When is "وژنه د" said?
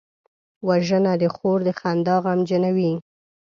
0.67-1.23